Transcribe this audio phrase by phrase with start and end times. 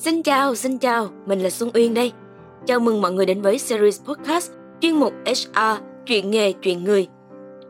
[0.00, 2.12] Xin chào, xin chào, mình là Xuân Uyên đây.
[2.66, 7.06] Chào mừng mọi người đến với series podcast chuyên mục HR, chuyện nghề, chuyện người.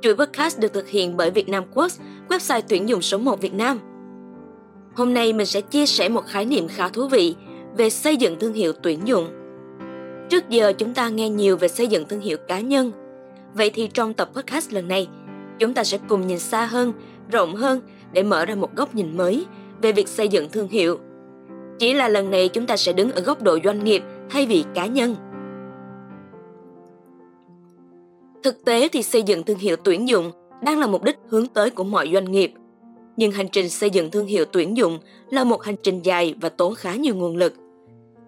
[0.00, 1.92] Chuỗi podcast được thực hiện bởi Vietnam Quốc,
[2.28, 3.78] website tuyển dụng số 1 Việt Nam.
[4.94, 7.34] Hôm nay mình sẽ chia sẻ một khái niệm khá thú vị
[7.76, 9.28] về xây dựng thương hiệu tuyển dụng.
[10.28, 12.92] Trước giờ chúng ta nghe nhiều về xây dựng thương hiệu cá nhân.
[13.54, 15.08] Vậy thì trong tập podcast lần này,
[15.58, 16.92] chúng ta sẽ cùng nhìn xa hơn,
[17.30, 17.80] rộng hơn
[18.12, 19.46] để mở ra một góc nhìn mới
[19.82, 20.98] về việc xây dựng thương hiệu.
[21.80, 24.64] Chỉ là lần này chúng ta sẽ đứng ở góc độ doanh nghiệp thay vì
[24.74, 25.16] cá nhân.
[28.42, 30.30] Thực tế thì xây dựng thương hiệu tuyển dụng
[30.62, 32.52] đang là mục đích hướng tới của mọi doanh nghiệp.
[33.16, 34.98] Nhưng hành trình xây dựng thương hiệu tuyển dụng
[35.30, 37.54] là một hành trình dài và tốn khá nhiều nguồn lực.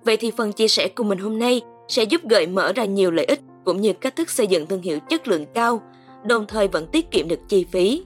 [0.05, 3.11] Vậy thì phần chia sẻ của mình hôm nay sẽ giúp gợi mở ra nhiều
[3.11, 5.83] lợi ích cũng như cách thức xây dựng thương hiệu chất lượng cao,
[6.25, 8.05] đồng thời vẫn tiết kiệm được chi phí.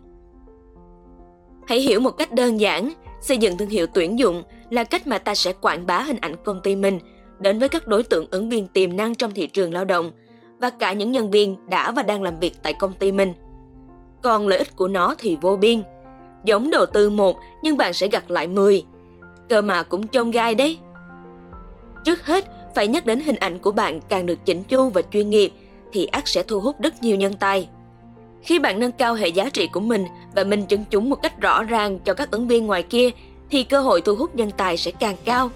[1.66, 2.92] Hãy hiểu một cách đơn giản,
[3.26, 6.34] xây dựng thương hiệu tuyển dụng là cách mà ta sẽ quảng bá hình ảnh
[6.44, 7.00] công ty mình
[7.38, 10.10] đến với các đối tượng ứng viên tiềm năng trong thị trường lao động
[10.58, 13.32] và cả những nhân viên đã và đang làm việc tại công ty mình.
[14.22, 15.82] Còn lợi ích của nó thì vô biên.
[16.44, 18.84] Giống đầu tư một nhưng bạn sẽ gặt lại 10.
[19.48, 20.78] Cơ mà cũng trông gai đấy.
[22.04, 25.30] Trước hết, phải nhắc đến hình ảnh của bạn càng được chỉnh chu và chuyên
[25.30, 25.52] nghiệp
[25.92, 27.68] thì ắt sẽ thu hút rất nhiều nhân tài.
[28.42, 31.40] Khi bạn nâng cao hệ giá trị của mình và minh chứng chúng một cách
[31.40, 33.10] rõ ràng cho các ứng viên ngoài kia
[33.50, 35.50] thì cơ hội thu hút nhân tài sẽ càng cao.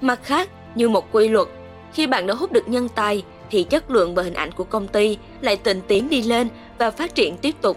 [0.00, 1.48] Mặt khác, như một quy luật,
[1.92, 4.88] khi bạn đã hút được nhân tài thì chất lượng và hình ảnh của công
[4.88, 7.76] ty lại tình tiến đi lên và phát triển tiếp tục.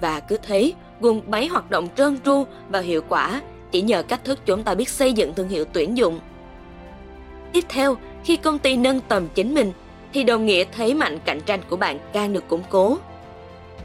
[0.00, 4.24] Và cứ thế, guồng máy hoạt động trơn tru và hiệu quả chỉ nhờ cách
[4.24, 6.20] thức chúng ta biết xây dựng thương hiệu tuyển dụng.
[7.52, 9.72] Tiếp theo, khi công ty nâng tầm chính mình
[10.12, 12.98] thì đồng nghĩa thế mạnh cạnh tranh của bạn càng được củng cố.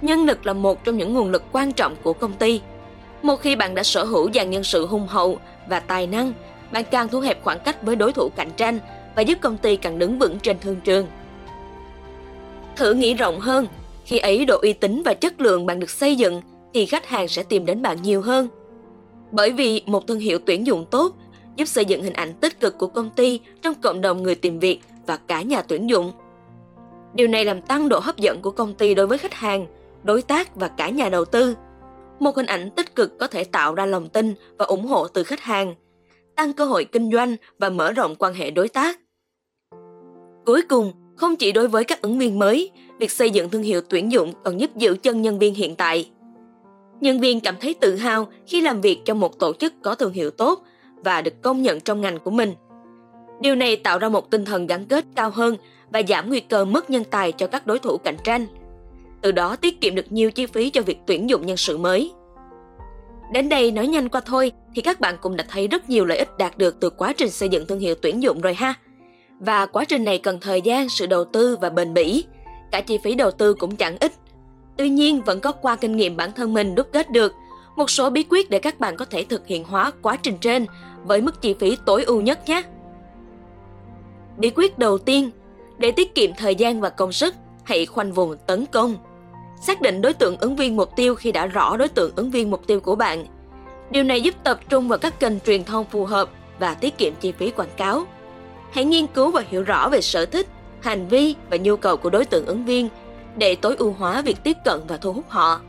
[0.06, 2.62] Nhân lực là một trong những nguồn lực quan trọng của công ty.
[3.22, 6.34] Một khi bạn đã sở hữu dàn nhân sự hùng hậu và tài năng,
[6.72, 8.80] bạn càng thu hẹp khoảng cách với đối thủ cạnh tranh
[9.16, 11.08] và giúp công ty càng đứng vững trên thương trường.
[12.76, 13.68] Thử nghĩ rộng hơn,
[14.06, 16.42] khi ấy độ uy tín và chất lượng bạn được xây dựng
[16.74, 18.48] thì khách hàng sẽ tìm đến bạn nhiều hơn.
[19.32, 21.16] Bởi vì một thương hiệu tuyển dụng tốt
[21.56, 24.60] giúp xây dựng hình ảnh tích cực của công ty trong cộng đồng người tìm
[24.60, 26.12] việc và cả nhà tuyển dụng.
[27.14, 29.68] Điều này làm tăng độ hấp dẫn của công ty đối với khách hàng,
[30.06, 31.56] đối tác và cả nhà đầu tư.
[32.20, 35.24] Một hình ảnh tích cực có thể tạo ra lòng tin và ủng hộ từ
[35.24, 35.76] khách hàng,
[36.36, 39.00] tăng cơ hội kinh doanh và mở rộng quan hệ đối tác.
[40.46, 43.82] Cuối cùng, không chỉ đối với các ứng viên mới, việc xây dựng thương hiệu
[43.90, 46.12] tuyển dụng còn giúp giữ chân nhân viên hiện tại.
[47.02, 50.14] Nhân viên cảm thấy tự hào khi làm việc trong một tổ chức có thương
[50.14, 50.64] hiệu tốt
[51.04, 52.54] và được công nhận trong ngành của mình.
[53.42, 55.56] Điều này tạo ra một tinh thần gắn kết cao hơn
[55.94, 58.48] và giảm nguy cơ mất nhân tài cho các đối thủ cạnh tranh.
[59.26, 62.12] Từ đó tiết kiệm được nhiều chi phí cho việc tuyển dụng nhân sự mới.
[63.32, 66.18] Đến đây nói nhanh qua thôi thì các bạn cũng đã thấy rất nhiều lợi
[66.18, 68.74] ích đạt được từ quá trình xây dựng thương hiệu tuyển dụng rồi ha.
[69.40, 72.24] Và quá trình này cần thời gian, sự đầu tư và bền bỉ.
[72.72, 74.12] Cả chi phí đầu tư cũng chẳng ít.
[74.78, 77.34] Tuy nhiên vẫn có qua kinh nghiệm bản thân mình đúc kết được
[77.76, 80.66] một số bí quyết để các bạn có thể thực hiện hóa quá trình trên
[81.04, 82.64] với mức chi phí tối ưu nhất nhé.
[84.38, 85.32] Bí quyết đầu tiên,
[85.78, 88.96] để tiết kiệm thời gian và công sức, hãy khoanh vùng tấn công.
[89.66, 92.52] Xác định đối tượng ứng viên mục tiêu khi đã rõ đối tượng ứng viên
[92.52, 93.26] mục tiêu của bạn.
[93.90, 97.14] Điều này giúp tập trung vào các kênh truyền thông phù hợp và tiết kiệm
[97.16, 98.06] chi phí quảng cáo.
[98.72, 100.48] Hãy nghiên cứu và hiểu rõ về sở thích,
[100.82, 102.90] hành vi và nhu cầu của đối tượng ứng viên
[103.38, 105.62] để tối ưu hóa việc tiếp cận và thu hút họ.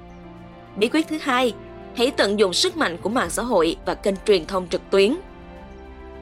[0.76, 1.54] Bí quyết thứ hai,
[1.96, 5.16] hãy tận dụng sức mạnh của mạng xã hội và kênh truyền thông trực tuyến.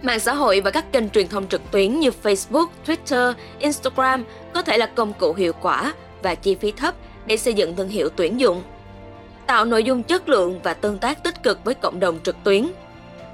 [0.02, 4.62] Mạng xã hội và các kênh truyền thông trực tuyến như Facebook, Twitter, Instagram có
[4.62, 6.94] thể là công cụ hiệu quả và chi phí thấp
[7.26, 8.62] để xây dựng thương hiệu tuyển dụng.
[9.46, 12.66] Tạo nội dung chất lượng và tương tác tích cực với cộng đồng trực tuyến.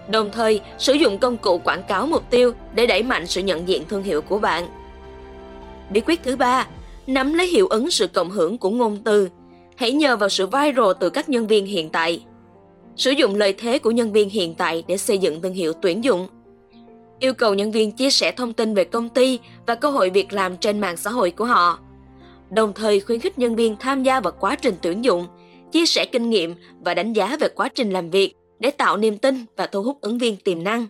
[0.09, 3.69] Đồng thời, sử dụng công cụ quảng cáo mục tiêu để đẩy mạnh sự nhận
[3.69, 4.69] diện thương hiệu của bạn.
[5.91, 6.67] Bí quyết thứ ba,
[7.07, 9.29] nắm lấy hiệu ứng sự cộng hưởng của ngôn từ.
[9.77, 12.25] Hãy nhờ vào sự viral từ các nhân viên hiện tại.
[12.97, 16.05] Sử dụng lợi thế của nhân viên hiện tại để xây dựng thương hiệu tuyển
[16.05, 16.29] dụng–
[17.21, 20.33] yêu cầu nhân viên chia sẻ thông tin về công ty và cơ hội việc
[20.33, 21.79] làm trên mạng xã hội của họ.
[22.51, 25.27] Đồng thời khuyến khích nhân viên tham gia vào quá trình tuyển dụng,
[25.73, 26.55] chia sẻ kinh nghiệm
[26.85, 30.01] và đánh giá về quá trình làm việc để tạo niềm tin và thu hút
[30.01, 30.87] ứng viên tiềm năng.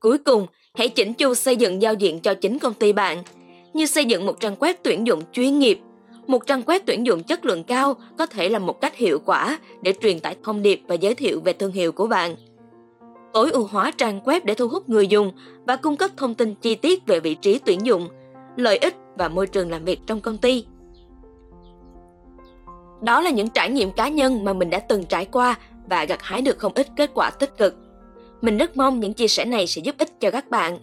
[0.00, 3.22] Cuối cùng, hãy chỉnh chu xây dựng giao diện cho chính công ty bạn,
[3.74, 5.78] như xây dựng một trang web tuyển dụng chuyên nghiệp.
[6.26, 9.58] Một trang web tuyển dụng chất lượng cao có thể là một cách hiệu quả
[9.82, 12.36] để truyền tải thông điệp và giới thiệu về thương hiệu của bạn
[13.34, 15.32] tối ưu hóa trang web để thu hút người dùng
[15.66, 18.08] và cung cấp thông tin chi tiết về vị trí tuyển dụng,
[18.56, 20.64] lợi ích và môi trường làm việc trong công ty.
[23.02, 25.54] Đó là những trải nghiệm cá nhân mà mình đã từng trải qua
[25.88, 27.76] và gặt hái được không ít kết quả tích cực.
[28.40, 30.78] Mình rất mong những chia sẻ này sẽ giúp ích cho các bạn.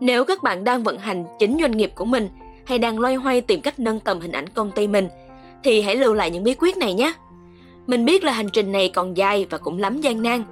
[0.00, 2.28] Nếu các bạn đang vận hành chính doanh nghiệp của mình
[2.64, 5.08] hay đang loay hoay tìm cách nâng tầm hình ảnh công ty mình,
[5.64, 7.12] thì hãy lưu lại những bí quyết này nhé.
[7.86, 10.44] Mình biết là hành trình này còn dài và cũng lắm gian nan,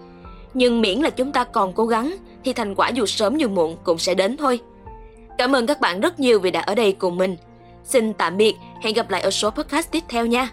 [0.54, 3.76] nhưng miễn là chúng ta còn cố gắng thì thành quả dù sớm dù muộn
[3.84, 4.60] cũng sẽ đến thôi.
[5.40, 7.36] Cảm ơn các bạn rất nhiều vì đã ở đây cùng mình.
[7.84, 10.48] Xin tạm biệt, hẹn gặp lại ở số podcast tiếp theo nha.